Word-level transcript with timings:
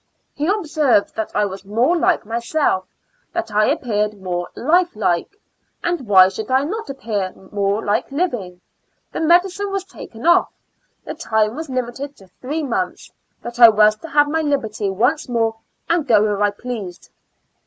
He 0.33 0.47
observed 0.47 1.13
that 1.13 1.31
I 1.35 1.45
was 1.45 1.63
more 1.63 1.95
like 1.95 2.25
myself, 2.25 2.85
that 3.33 3.53
I 3.53 3.67
appeared 3.67 4.19
more 4.19 4.49
life 4.55 4.95
like. 4.95 5.37
And 5.83 6.07
why 6.07 6.29
should 6.29 6.49
I 6.49 6.63
not 6.63 6.89
appear 6.89 7.31
more 7.51 7.85
like 7.85 8.11
living? 8.11 8.61
the 9.11 9.19
medicine 9.19 9.69
was 9.69 9.83
taken 9.85 10.25
off, 10.25 10.51
the 11.05 11.13
time 11.13 11.55
was 11.55 11.67
limi 11.67 11.93
ted 11.93 12.15
to 12.15 12.25
three 12.25 12.63
months, 12.63 13.11
that 13.43 13.59
I 13.59 13.69
was 13.69 13.95
to 13.97 14.09
have 14.09 14.27
my 14.27 14.41
liberty 14.41 14.89
once 14.89 15.29
more 15.29 15.57
and 15.87 16.07
go 16.07 16.19
where 16.23 16.41
I 16.41 16.49
pleased. 16.49 17.11